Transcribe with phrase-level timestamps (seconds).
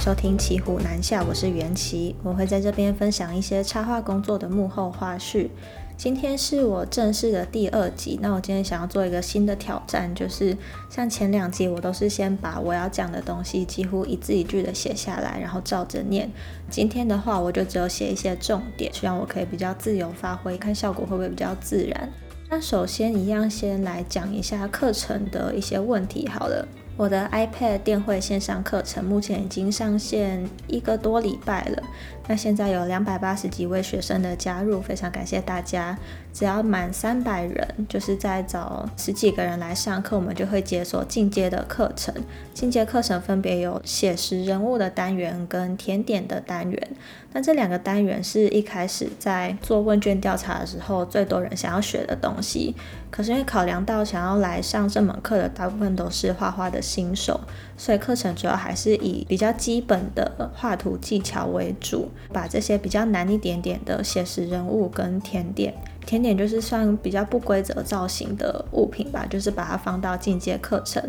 [0.00, 5.50] 收听骑虎难下，我是袁琪，我会在这边分享一些插画工作的幕后花絮。
[5.94, 10.56] 今天是我正式的第二集，那我今天想要做一个新的挑战，就是
[10.88, 16.30] 像前两集我都是先把我要讲的东西几乎一字一句的写下来，然后照着念。
[16.70, 22.08] 今天的话，我就只有写一些重点，希望我可以比较自由发挥，看效果会不会比较自然。
[22.48, 26.66] 那首先一样先来讲一下课程的一些问题，好了。
[27.00, 31.82] 我的 iPad 电绘线上课程目前已经上线一个多礼拜了，
[32.28, 35.98] 那现在有两百八十几位学生的加入，非常感谢大家。
[36.30, 42.14] 只要满三百人，就是在找十几个人来上课，我们就会解锁进阶的课程。
[42.52, 46.88] 进阶课程分别有写实人物的单元跟甜点的单元。
[47.32, 52.76] 那这两个单元是一开始在做问卷调查的时候最多人想要学的东西。
[53.10, 57.40] 可是因为考量到想要来上这门课的大部分都是画画的新手，
[57.76, 65.74] 所以课程主要还是以比较基本的画图技巧为主，把这些比较难一点点的写实人物跟甜点。
[66.06, 71.02] 甜点就是算比较不规则造型的物品吧，就是把它放到进阶课程。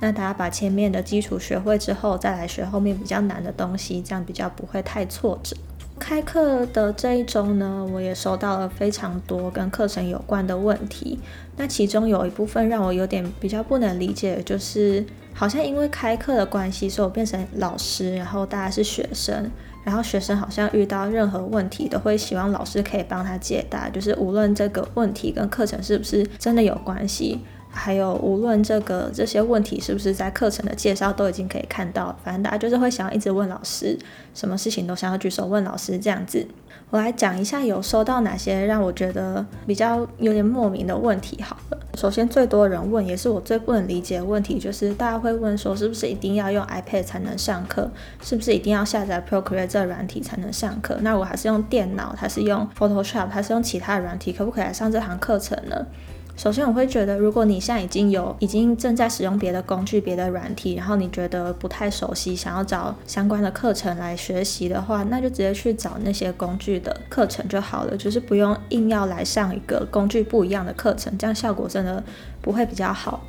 [0.00, 5.56] 那大家把前面的基础学会之后，再来学后面比较难的东西，这样比较不会太挫折。
[5.98, 11.18] 开课的这一周呢，我也收到了非常多跟课程有关的问题。
[11.56, 19.50] 那其中有一部分让我有点比较不能理解，就是好像因为开课的关系，所以我变成老师，然后大家是学生。
[19.84, 27.38] 然后学生好像遇到任何问题都会希望老师可以帮他解答，就是无论这个问题跟课程是不是真的有关系，
[27.76, 33.98] 还有无论这个这些问题是不是在课程的介绍都已经可以看到，反正大家就是会想要一直问老师，
[34.34, 36.46] 什么事情都想要举手问老师这样子。
[36.90, 41.42] 我来讲一下有收到哪些让我觉得比较有点莫名的问题。
[41.42, 47.90] 好了，首先最多人问，也是我最不能理解的问题，就是大家会问说，是不是一定要用 iPad 才能上课？
[48.22, 50.96] 是不是一定要下载 Procreate 这软体才能上课？
[51.00, 55.86] 那我还是用电脑，还是用 Photoshop，还是用其他软体，可不可以来上这堂课程呢？
[56.36, 72.04] 首先，我会觉得，如果你现在已经有已经正在使用别的工具、别的软体，然后你觉得不太熟悉，想要找相关的课程来学习的话，那就直接去找那些工具的课程就好了，就是不用硬要来上一个工具不一样的课程，这样效果真的
[72.42, 73.22] 不会比较好。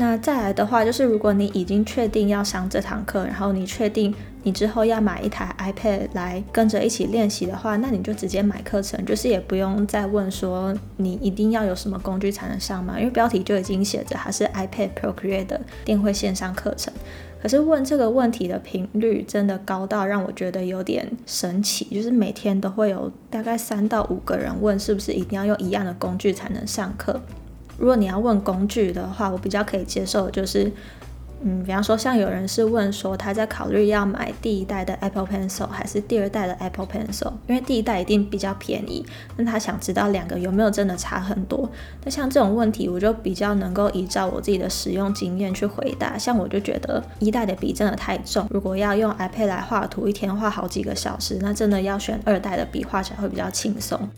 [0.00, 4.14] 那再来的话，就是如果你已经确定要上这堂课，然后你确定
[4.44, 16.94] 你之后要买一台 iPad 来跟着一起练习的话，那你就直接买课程，就是也不用再问说你一定要有什么工具才能上嘛，因为标题就已经写着它是 iPad Procreate 的电绘线上课程。
[17.42, 27.20] 可是问这个问题的频率真的高到让我觉得有点神奇，就是每天都会有大概三到五个人问是不是一定要用一样的工具才能上课。
[27.78, 30.70] 如果你要问工具的话，我比较可以接受，就是，
[31.42, 39.06] 嗯，比方说像有人是问说他在考虑要买第一代的 Apple Pencil 还是第二代的 Apple Pencil，因为第一代一定比较便宜，
[39.36, 41.70] 那他想知道两个有没有真的差很多。
[42.04, 46.18] 那像这种问题，我就比较能够依照我自己的使用经验去回答。
[46.18, 54.08] 像我就觉得一代的笔真的太重，如果要用 iPad 来画图，一天画好几个小时，那真的要选二代的笔，画起来会比较轻松。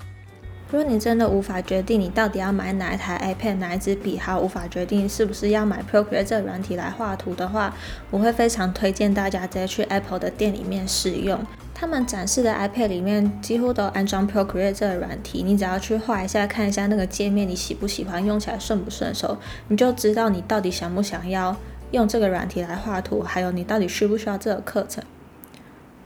[0.73, 7.75] 如果你真的无法决定你到底要买哪一台 iPad、哪一支笔，还无法决定是不是要买 Procreate 这个软体来画图的话，
[8.09, 11.45] 我会非常推荐大家直接去 Apple 的店里面试用。
[11.75, 21.57] 他们展示的 iPad 里面几乎都安装 Procreate 这个软体，你只要去画一下，看一下那个界面，你喜不喜欢，用起来顺不顺手，你就知道你到底想不想要
[21.91, 25.03] 用这个软体来画图，还有你到底需不需要这个课程。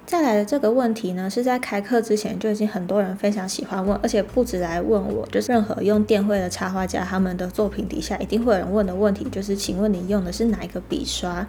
[0.07, 11.47] 再来的这个问题呢，是在开课之前就已经很多人非常喜欢问，而且不止来问我，就是任何用电绘的插画家，他们的作品底下一定会有人问的问题，就是请问你用的是哪一个笔刷？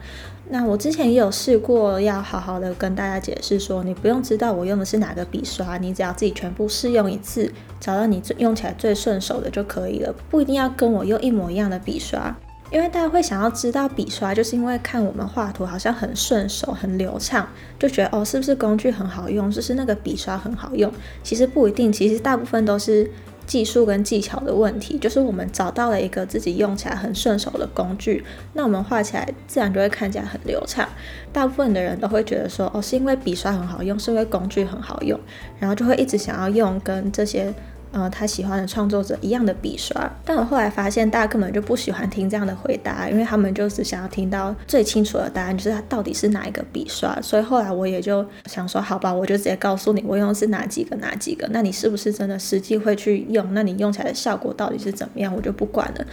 [0.50, 12.36] 那我之前也有试过，要好好的跟大家解释说，你不用知道我用的是哪个笔刷，你只要自己全部试用一次，找到你最用起来最顺手的就可以了，不一定要跟我用一模一样的笔刷。
[12.72, 17.48] 因为大家会想要知道笔刷，就是因为看我们画图好像很顺手、很流畅，
[17.78, 20.92] 就觉得哦，是不是工具很好用，就是那个笔刷很好用？
[21.24, 23.10] 其实不一定，其实大部分都是
[23.46, 24.98] 技术跟技巧的问题。
[24.98, 30.90] 就是我们找到了一个自己用起来很顺手的工具，那我们画起来自然就会看起来很流畅。
[31.32, 35.18] 大部分的人都会觉得说，哦，是因为笔刷很好用，是因为工具很好用，
[35.60, 37.54] 然后就会一直想要用跟这些。
[37.96, 47.18] 呃，他喜欢的创作者一样的笔刷，但我后来发现，大家根本就不喜欢听这样的回答，因为他们就只想要听到最清楚的答案，就是它到底是哪一个笔刷。
[47.22, 53.54] 所以后来我也就想说，好吧，我就直接告诉你，我用的是哪几个哪几个，那你是不是真的实际会去用？
[53.54, 55.34] 那你用起来的效果到底是怎么样？
[55.34, 56.06] 我就不管了。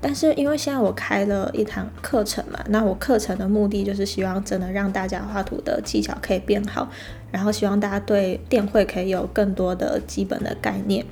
[0.00, 6.88] 但是因为现在我开了一堂课程嘛，那我课程的目的就是希望真的让大家画图的技巧可以变好，
[7.30, 11.06] 然后希望大家对电绘可以有更多的基本的概念。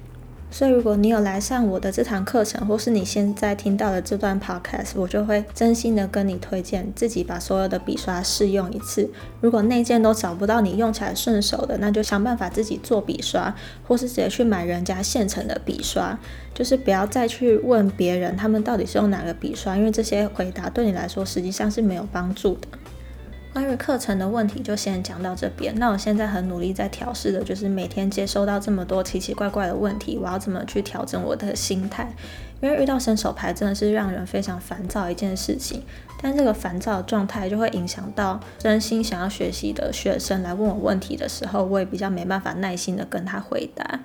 [0.57, 9.07] 所以，如果你有来上我的这堂课程，或是你现在听到的这段 podcast，我就会真心的跟你推荐自己把所有的笔刷试用一次。
[9.43, 13.55] 如果那件都找不到你用起来顺手的，那就想办法自己做笔刷，
[13.87, 16.19] 或是直接去买人家现成的笔刷。
[16.55, 22.69] 就是不要再去问别人他们到底是用哪个笔刷，因为这些回答对你来说实际上是没有帮助的。
[23.57, 25.75] 关于课程的问题就先讲到这边。
[25.77, 32.15] 那我现在很努力在调试的，就是每天接收到这么多奇奇怪怪的问题，我要怎么去调整我的心态？
[32.61, 35.83] 因为遇到伸手牌真的是让人非常烦躁一件事情。
[36.21, 44.01] 但这个烦躁的状态就会影响到真心想要学习的学生来问我问题的时候，我也比较没办法耐心的跟他回答。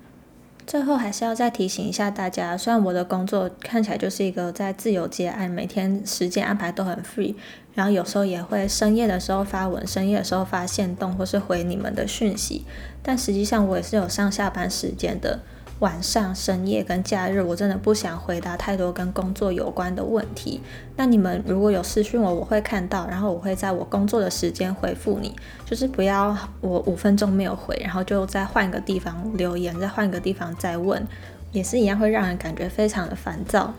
[0.65, 7.35] 最后还是要再提醒一下大家，虽然我的工作看起来就是一个在自由接案，每天时间安排都很 free。
[7.73, 12.65] 然后有时候也会深夜的时候发文，深夜的时候发现动或是回你们的讯息，
[13.01, 15.39] 但实际上我也是有上下班时间的，
[15.81, 20.61] 晚上、深夜跟假日，我真的不想回答太多跟工作有关的问题。
[20.95, 25.35] 那你们如果有私讯我，我会看到，然后我会在我工作的时间回复你，
[25.65, 31.03] 就是不要我五分钟没有回，然后就再换个地方留言，再换个地方再问，
[31.51, 33.73] 也是一样会让人感觉非常的烦躁。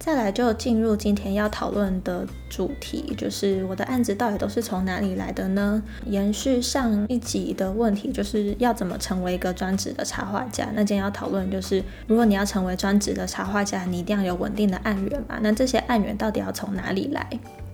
[0.00, 5.82] 再来就进入今天要讨论的主题，就是我的案子到底都是从哪里来的呢？
[6.06, 10.66] 延续上一集的问题，就是要怎么成为一个专职的插画家。
[10.74, 15.38] 那今天要讨论就是，如果你要成为专职的插画家，你一定要有稳定的案源嘛？
[15.42, 17.28] 那这些案源到底要从哪里来？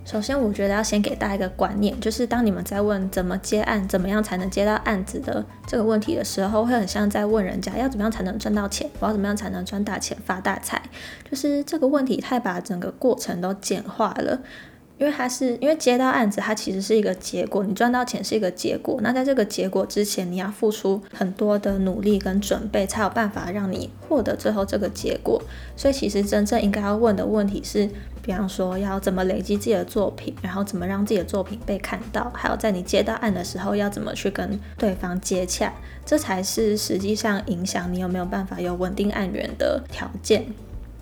[0.06, 10.81] 首先，我觉得要先给大家一个观念，就是当你们在问怎么接案、怎么样才能接到案子的这个问题的时候，会很像在问人家要怎么样才能赚到钱，我要怎么样才能赚大钱、发大财。
[11.29, 14.38] 就是这个问题太把整个过程都简化了。
[14.98, 18.98] 因为它是因为接到案子，它其实是一个结果，你赚到钱是一个结果。
[19.02, 25.43] 那在这个结果之前，你要付出很多的努力跟准备，才有办法让你获得最后这个结果。
[25.76, 27.87] 所以其实真正应该要问的问题是，
[28.22, 35.72] 比方说要怎么累积自己的作品，然后怎么让自己的作品被看到，还有在你接到案的时候要怎么去跟对方接洽，
[36.06, 40.46] 这才是实际上影响你有没有办法有稳定案源的条件。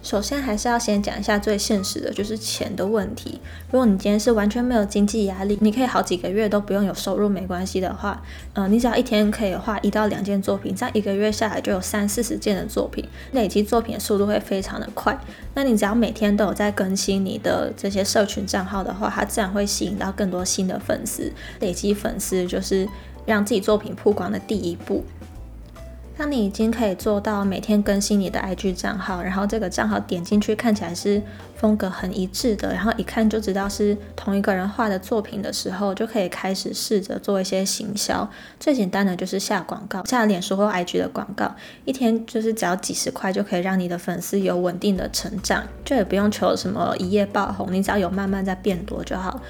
[0.04, 3.40] 首先还是要先讲一下最现实的，就是钱的问题。
[3.70, 8.22] 如果你今天是完全没有经济压力，你可以好几个月都不用有收入没关系的话，
[8.52, 13.02] 嗯，你只要一天可以画一到两件作品，这样一个月下来就有三四十件的作品，
[13.32, 15.18] 累积作品的速度会非常的快。
[15.54, 22.86] 那你只要每天都有在更新你的这些社群账号的话，它自然会吸引到更多新的粉丝，累积粉丝就是
[23.24, 25.02] 让自己作品曝光的第一步。
[26.16, 31.20] 当你已经可以做到每天更新你的 IG 账号，然后这个账号点进去看起来是
[31.56, 38.28] 风格很一致的，然后一看就知道是同一个人画的作品的时候，就可以开始试着做一些行销。
[38.60, 41.52] 最简单的就是下广告，下脸书或 IG 的广告，
[41.84, 49.40] 一天就是只要几十块就可以让你的粉丝有稳定的成长，就也不用求什么一夜爆红，你只要有慢慢在变多就好。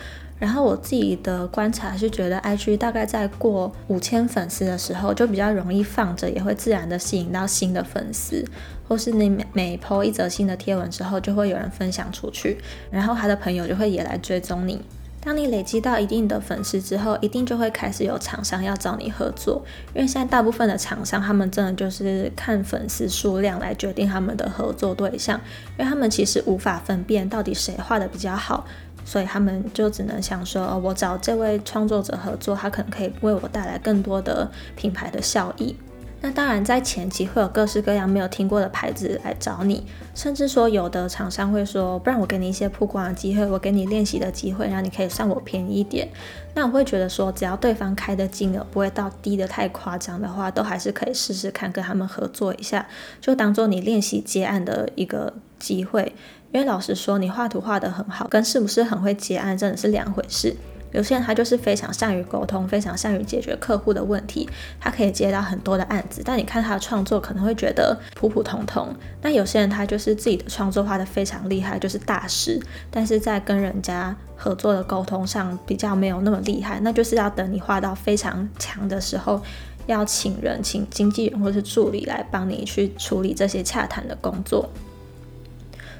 [0.44, 8.44] 然后我自己的观察是觉得，IG 大概在过五千粉丝的时候，就比较容易放着，也会自然的吸引到新的粉丝，
[8.87, 12.58] 或是你每每 po 一则新的贴文之后，就会有人分享出去，
[12.91, 14.82] 然后他的朋友就会也来追踪你。
[15.22, 25.41] 当你累积到一定的粉丝之后，一定就会开始有厂商要找你合作，因为现在大部分的厂商，他们真的就是看粉丝数量来决定他们的合作对象，
[25.79, 28.67] 因为他们其实无法分辨到底谁画的比较好。
[29.05, 35.77] 所以他们就只能想说，哦，我找这位创作者合作，他可能可以为我带来更多的品牌的效益。
[36.20, 39.84] 那当然，在前期会有各式各样没有听过的牌子来找你，
[40.15, 46.08] 甚至说有的厂商会说，不然我给你一些曝光的机会，我给你练习的机会，让你可以算我便宜一点。
[46.55, 52.89] 那我会觉得说，只要对方开的金额不会到低的太夸张的话，都还是可以试试看跟他们合作一下，
[53.20, 56.15] 就当做你练习接案的一个机会。
[56.55, 60.55] 因为老实说，你画图画得很好，跟是不是很会结案真的是两回事。
[60.93, 66.23] 有些人他就是非常善于沟通，非常善于解决客户的问题，他可以接到很多的案子。
[66.25, 68.94] 但你看他的创作，可能会觉得普普通通。
[69.20, 76.79] 那有些人他就是自己的创作画得非常厉害，就是大师，但是在跟人家合作的沟通上比较没有那么厉害。
[76.79, 79.43] 那就是要等你画到非常强的时候，
[79.87, 84.70] 要请人，请经纪人或是助理来帮你去处理这些洽谈的工作。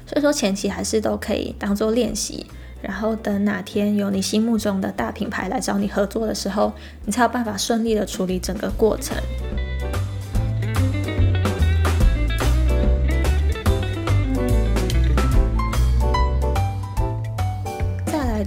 [0.05, 2.45] 所以说前期还是都可以当做练习，
[2.81, 6.71] 然后等哪天有你心目中的大品牌来找你合作的时候，
[7.05, 9.17] 你才有办法顺利的处理整个过程。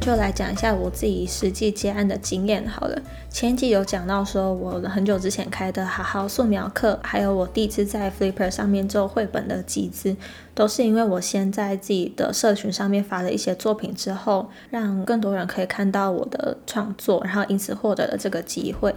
[0.08, 2.98] 就来讲一下我自己实际接案的经验好了。
[3.28, 10.16] 前集有讲到说，我很久之前开的好好素描课，还有我第一次在 Flipper 上面做绘本的集资，
[10.54, 18.94] 都是因为我先在自己的社群上面发了一些作品之后，让更多人可以看到我的创作，然后因此获得了这个机会。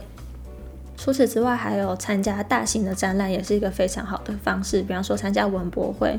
[0.96, 4.82] 除此之外，还有参加大型的展览，也是一个非常好的方式。
[4.84, 6.18] 比方说参加文博会，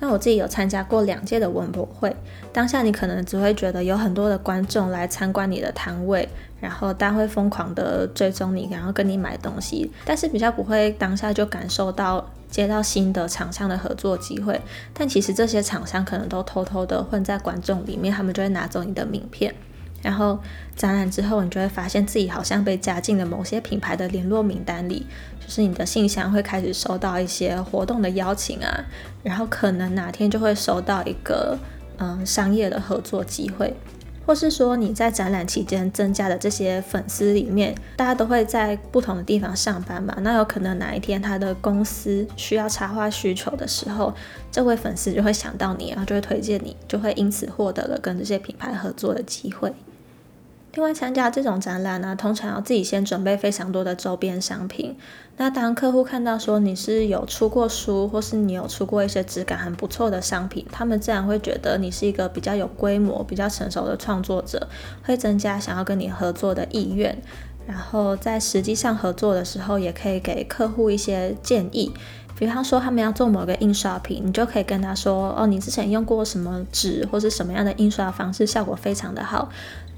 [0.00, 2.14] 那我自己有参加过两届的文博会。
[2.52, 6.28] 当下你可能只会觉得有很多的观众来参观你的摊位，
[6.60, 14.60] 然后大家会疯狂的追踪你，然后跟你买东西，但是比较不会当下就感受到接到新的厂商的合作机会。
[14.92, 19.54] 但其实这些厂商可能都偷偷的混在观众里面，他们就会拿走你的名片。
[20.02, 20.38] 然后
[20.76, 25.06] 展览之后，你就会发现自己好像被加进了某些品牌的联络名单里，
[25.38, 28.84] 就是你的信箱会开始收到一些活动的邀请啊，
[29.22, 31.58] 然后可能哪天就会收到一个
[31.98, 33.74] 嗯商业的合作机会，
[34.24, 44.14] 或是说你在展览期间增加的这些粉丝里面，大家都会在不同的地方上班嘛，那有可能哪一天他的公司需要插画需求的时候，
[44.50, 49.70] 这位粉丝就会想到你，然后就会推荐你，就会因此获得了跟这些品牌合作的机会。
[50.72, 54.96] 另外，参加这种展览呢，通常要自己先准备非常多的周边商品。
[55.36, 64.68] 那当客户看到说你是有出过书，或是你有出过一些质感很不错的商品，他们自然会觉得你是一个比较有规模、比较成熟的创作者，
[65.02, 67.20] 会增加想要跟你合作的意愿。
[67.66, 71.92] 然后在实际上合作的时候，也可以给客户一些建议。
[72.38, 79.50] 比方说，他们要做某个印刷品，你就可以跟他说：“哦，你之前用过什么纸，或是什么样的印刷方式，效果非常的好。”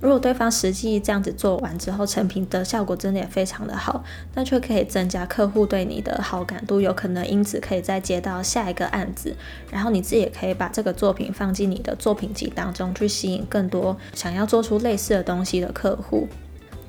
[0.02, 4.02] 如果对方实际这样子做完之后，成品的效果真的也非常的好，
[4.34, 9.36] 那就可以增加客户对你的好感度，有可能因此可以再接到下一个案子，
[9.70, 16.26] 然后你自己也可以把这个作品放进你的作品集当中，去吸引更多想要做出类似的东西的客户。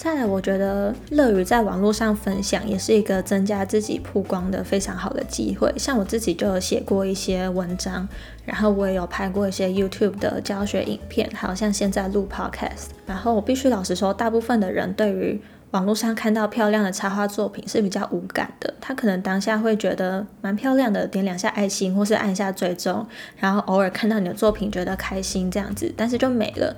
[0.04, 5.74] 再来，我觉得乐于在网络上分享也是一个增加自己曝光的非常好的机会。
[5.78, 8.06] 像我自己就有写过一些文章，
[8.44, 12.88] 然后我也有拍过一些 YouTube 的教学影片，还有像现在录 Podcast。
[13.06, 15.40] 然后我必须老实说，大部分的人对于
[15.72, 18.74] 网络上看到漂亮的插画作品是比较无感的。
[18.82, 23.08] 他可能当下会觉得蛮漂亮的，点两下爱心或是按下追踪，
[23.38, 26.76] 然后偶尔看到你的作品觉得开心这样子，但是就没了。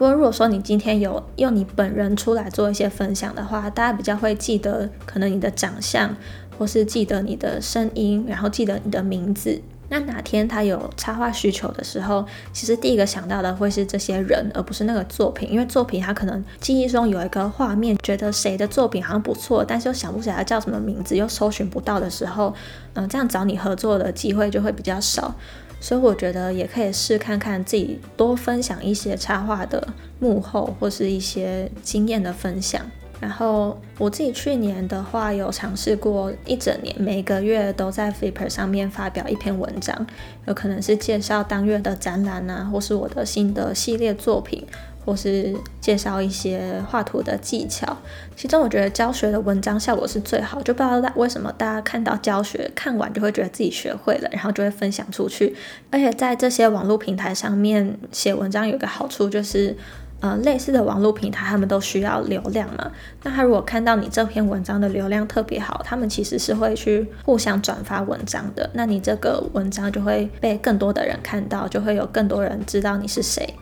[0.00, 6.16] 不过，如果说你今天有用你本人出来做一些分享的话，大家比较会记得可能你的长相，
[6.58, 9.60] 或是记得你的声音，然后记得你的名字。
[9.90, 22.54] 那哪天他有插画需求的时候，其实第一个想到的会是这些人，而不是那个作品，因为作品他可能记忆中有一个画面，觉得谁的作品好像不错，但是又想不起来叫什么名字，又搜寻不到的时候，
[22.94, 25.34] 嗯，这样找你合作的机会就会比较少。
[25.80, 32.82] 所以我觉得也可以试看看自己多分享一些插画的幕后或是一些经验的分享。
[33.18, 40.06] 然后我自己去年的话有尝试过一整年，每个月都在 Flipper 上面发表一篇文章，
[40.46, 44.66] 有可能是介绍当月的展览啊，或是我的新的系列作品。
[45.04, 47.96] 或是介绍一些画图的技巧，
[48.36, 55.56] 其中我觉得教学的文章效果是最好，就不知道为什么大家看到教学看完就会觉得自己学会了，然后就会分享出去。
[55.90, 59.74] 而且在这些网络平台上面写文章有个好处就是，
[60.20, 62.92] 呃，类似的网络平台他们都需要流量嘛，
[63.22, 73.54] 那他如果看到你这篇文章的流量特别好，他们其实是会去互相转发文章的，那你这个文章就会被更多的人看到，就会有更多人知道你是谁。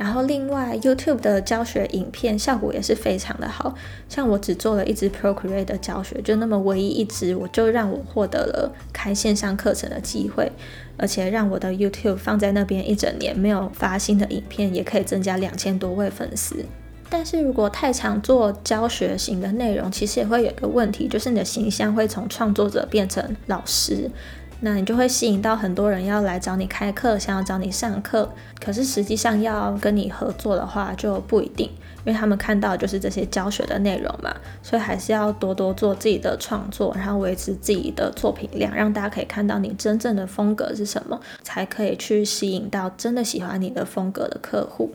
[0.00, 3.74] 然后另外，YouTube 的教学影片效果也是非常的好，
[4.08, 10.50] 像我只做了一支 Procreate 的教学，就那么唯一一支，我就让我获得了开线上课程的机会，
[10.96, 16.64] 而且让我的 YouTube 放在那边一整年没有发新的影片，也可以增加两千多位粉丝。
[17.10, 24.10] 但是如果太常做教学型的内容，其实也会有一个问题，就是你的形象会从创作者变成老师。
[24.60, 28.30] 那你就会吸引到很多人要来找你开课，想要找你上课。
[28.60, 31.66] 可是实际上要跟你合作的话就不一定，
[32.04, 44.92] 因为他们看到就是这些教学的内容嘛，所以还是要多多做自己的创作，然后维持自己的作品量，让大家可以看到你真正的风格是什么，才可以去吸引到真的喜欢你的风格的客户。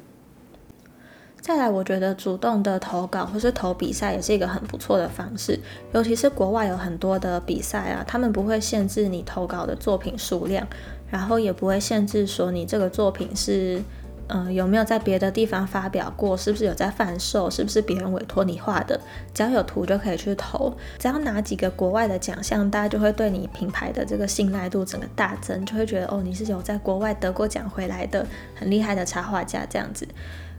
[1.46, 5.60] 再来，我觉得主动的投稿或是投比赛也是一个很不错的方式，
[5.94, 10.68] 尤其是国外有很多的比赛啊，他们不会限制你投稿的作品数量，
[11.12, 13.80] 然后也不会限制说你这个作品是，
[14.25, 19.00] 嗯，有没有在别的地方发表过，是不是有在贩售，是不是别人委托你画的，
[19.32, 28.25] 只要有图就可以去投，只要拿几个国外的奖项，大家就会对你品牌的这个信赖度整个大增，就会觉得哦，你是有在国外得过奖回来的
[28.56, 30.08] 很厉害的插画家这样子。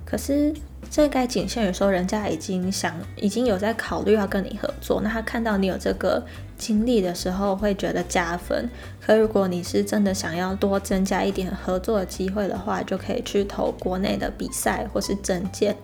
[0.07, 0.55] 可是
[0.89, 6.25] 这该仅限于说人家已经想已经有在考虑要跟你合作，那他看到你有这个
[6.57, 8.71] 经历的时候会觉得加分。
[9.05, 15.77] 可如果你是真的想要多增加一点合作的机会的话，就可以去投国内的比赛或是证件。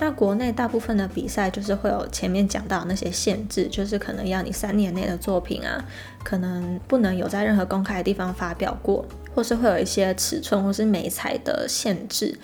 [0.00, 5.84] 那国内大部分的比赛就是会有前面讲到那些限制，就是可能要你三年内的作品啊，
[6.24, 9.04] 可能不能有在任何公开的地方发表过，
[9.34, 12.38] 或是会有一些尺寸或是美彩的限制，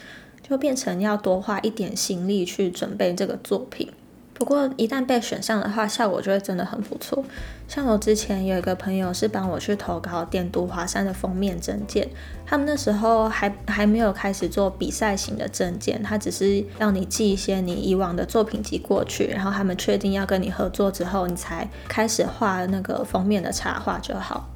[0.46, 3.90] 就变成要多花一点心力去准备这个作品。
[4.34, 7.24] 不过一旦被选上的话，效果就会真的很不错。
[7.68, 12.08] 像我之前有一个朋友是帮我去投稿点读华山的封面证件，
[12.44, 24.50] 他们那时候还还没有开始做比赛型的证件，他只是让你寄一些你以往的作品集过去，然后他们确定要跟你合作之后，你才开始画那个封面的插画就好。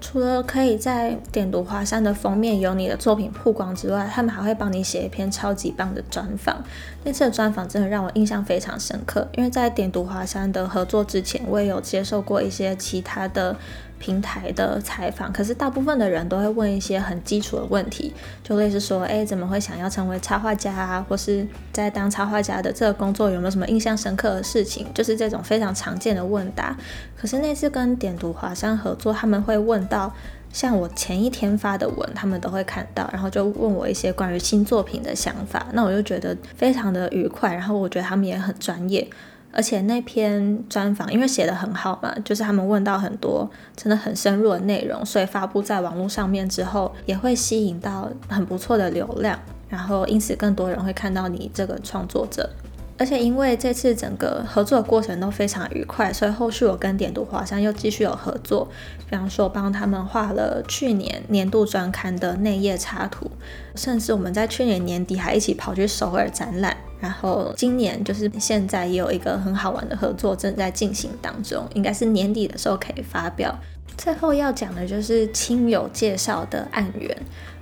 [0.00, 6.62] 除了可以在点读华山的封面有你的作品曝光之外，他们还会帮你写一篇超级棒的专访。
[7.04, 13.56] 那次的专访真的让我印象非常深刻，因为在点读华山的合作之前，我也有接受过一些其他的。
[14.00, 21.06] 平台的采访，可是大部分的人都会问一些很基础的问题，就类似说，哎，怎么会想要成为插画家啊？
[21.08, 24.86] 或是在当插画家的这个工作有没有什么印象深刻的事情？
[24.94, 26.76] 就是这种非常常见的问答。
[27.16, 30.12] 可是那次跟点读华山合作，他们会问到
[30.50, 35.66] 像我前一天发的文，他们都会看到，然后就问我一些关于新作品的想法。
[35.74, 39.06] 那我就觉得非常的愉快，然后我觉得他们也很专业。
[39.52, 49.38] 而且那篇专访因为写的很好嘛，就是他们问到很多真的很深入的内容，所以发布在网络上面之后，也会吸引到很不错的流量，
[49.68, 52.48] 然后因此更多人会看到你这个创作者。
[52.96, 58.68] 而且因为这次整个合作的过程都非常愉快，所以后续我跟点读华山又继续有合作，
[59.08, 63.30] 比方说帮他们画了去年年度专刊的内页插图，
[63.74, 66.76] 甚至我们在去年年底还一起跑去首尔展览。
[67.00, 73.58] 然后今年就是现在也有一个很好玩的合作正在进行当中，应该是年底的时候可以发表。
[73.96, 77.16] 最后要讲的就是亲友介绍的案源。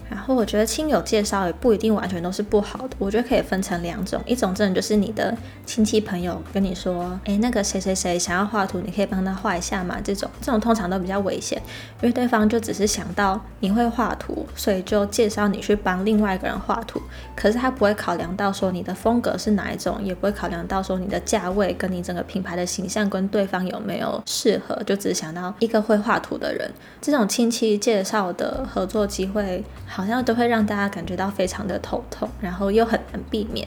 [0.09, 9.99] 然后我觉得亲友介绍也不一定完全都是不好的，我觉得可以分成两种，一种真的就是你的亲戚朋友跟你说，哎，那个谁谁谁想要画图，你可以帮他画一下嘛？
[10.03, 11.61] 这种这种通常都比较危险，
[12.01, 17.03] 因为对方就只是想到你会画图，所以就介绍你去帮另外一个人画图，
[17.37, 29.63] 可是他不会考量到说你的风格是哪一种，也不会考量到说你的价位跟你整个品牌的形象跟对方有没有适合，就只想到一个会画图的人，这种亲戚介绍的合作机会。
[29.99, 33.67] 好像都会让大家感觉到非常的头痛，然后又很难避免。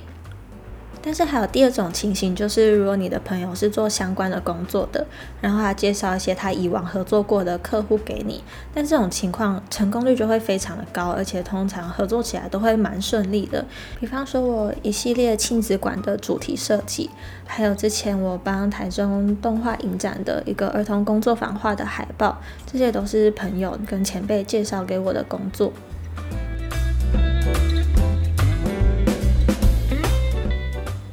[1.02, 5.06] 但是还有第二种情形，就是如果你的朋友是做相关的工作的，
[5.42, 8.42] 然后他介绍一些他以往合作过的客户给你，
[8.74, 13.66] 但这种情况成功率就会非常的高，而且通常合作起来都会蛮顺利的。
[14.00, 17.10] 比方说，我一系列亲子馆的主题设计，
[17.46, 25.74] 还有之前我帮台中动画影展的一个儿童工作坊画的海报，这些都是朋友跟前辈介绍给我的工作。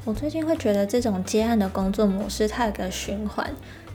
[0.08, 3.46] 我最近会觉得这种接案的工作模式，它有个循环，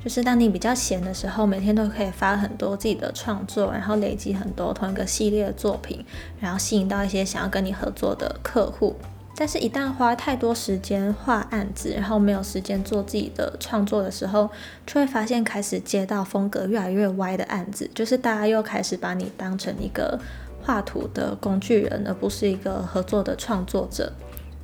[0.04, 6.06] 就是当你比较闲的时候，每天都可以发很多自己的创作，然后累积很多同一个系列的作品，
[6.40, 8.96] 然后吸引到一些想要跟你合作的客户。
[9.36, 14.48] 但是，一旦花太多时间画案子，然后没有时间做自己的创作的时候，
[14.86, 20.20] 就会发现开始接到风格越来越歪的案子，就是大家又开始把你当成一个
[20.62, 24.14] 画图的工具人，而不是一个合作的创作者。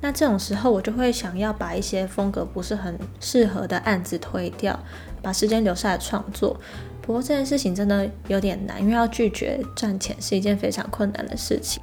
[0.00, 4.78] 那这种时候，我就会想要把一些风格不是很适合的案子推掉，
[5.20, 6.58] 把时间留下来创作。
[7.02, 11.82] 不过这件事情真的有点难，因为要拒绝赚钱是一件非常困难的事情。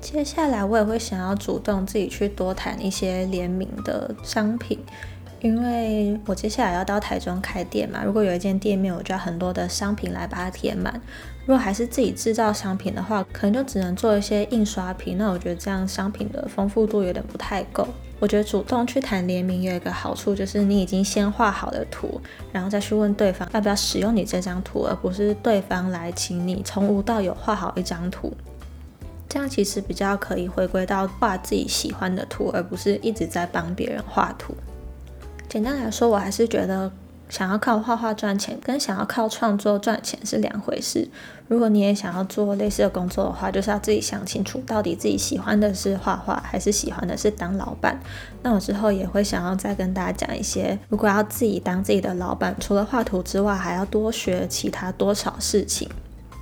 [0.00, 4.78] 接下来我也会想要主动自己去多谈一些联名的商品。
[5.42, 11.00] 因为我接下来要到台中开店嘛，如果有一间店面，我就要很多的商品来把它填满。
[11.44, 15.18] 如果还是自己制造商品的话，可能就只能做一些印刷品。
[15.18, 17.88] 那我觉得这样商品的丰富度有点不太够。
[18.20, 22.20] 我觉得主动去谈联名有一个好处，就是你已经先画好的图，
[22.52, 28.32] 然后再去问对方要不要使用你这张图，而不是对方来请你从无到有画好一张图。
[29.28, 34.54] 这样其实比较可以回归到画自己喜欢的图，而不是一直在帮别人画图。
[35.52, 36.90] 简单来说，我还是觉得
[37.28, 41.06] 想要靠画画赚钱，跟想要靠创作赚钱是两回事。
[41.46, 48.00] 如果你也想要做类似的工作的话，就是要自己想清楚，到底自己喜欢的是画画，还是喜欢的是当老板。
[48.42, 55.86] 那我之后也会想要再跟大家讲一些，如果要自己当自己的老板，除了画图之外，还要多学其他多少事情。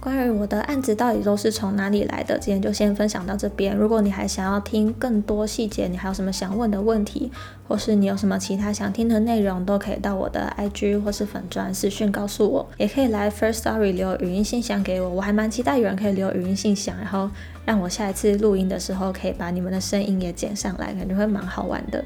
[0.00, 3.76] 关于我的案子到底都是从哪里来的，今天就先分享到这边。
[3.76, 7.30] 如果你还想要听更多细节，你还有什么想问的问题，
[7.68, 15.08] 或是你有什么其他想听的内容，都可以到我的 IG 或是粉专私讯告诉我，也可以来 First Story 留语音信箱给我。
[15.10, 17.30] 我还蛮期待有人可以留语音信箱，然后
[17.66, 22.02] 让我下一次录音的时候可以把你们的声音也剪上来，感觉会蛮好玩的。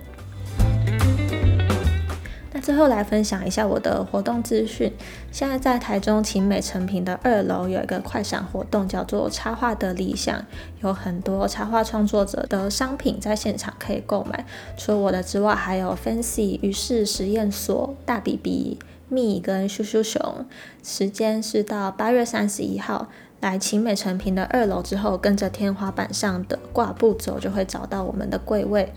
[2.64, 4.90] 最后来分享一下我的活动资讯。
[5.30, 10.42] 现在在台中晴美成品的二楼有一个快闪活动，叫做插画的理想，
[10.80, 14.46] 有很多插画创作者的商品在现场可以购买。
[14.78, 18.78] 除了我的之外，还有 Fancy 于是实验所、大 B B、
[19.10, 20.46] 蜜跟咻咻熊。
[20.82, 23.08] 时间是到八月三十一号，
[23.40, 28.90] 来晴美成品的二楼之后，跟着天花板上的挂布走，就会找到我们的柜位。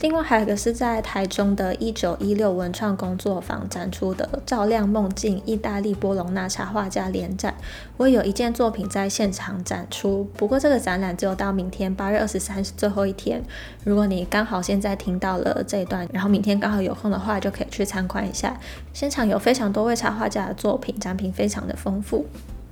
[0.00, 7.52] 另外还有一个是在台中的一九一六文创工作坊展出的《照亮梦境》意大利波隆纳插画家联展，
[7.96, 10.22] 我有一件作品在现场展出。
[10.36, 13.42] 不过这个展览只有到明天八月二十三是最后一天。
[13.82, 18.56] 如果你刚好现在听到了这一段，然后明天刚好有空的话，就可以去参观一下。
[18.92, 22.24] 现场有非常多位插画家的作品，展品非常的丰富。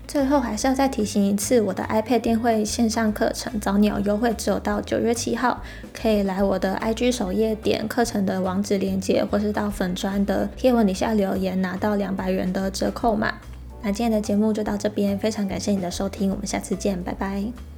[0.07, 13.35] 最后还是要再提醒一次，我的 iPad 电绘线上课程早鸟优惠只有到九月七号，可以来我的 IG 首页点课程的网址链接，或是到粉砖的贴文底下留言拿到两百元的折扣码。
[13.83, 17.76] 那今天的节目就到这边，非常感谢你的收听，我们下次见，拜拜。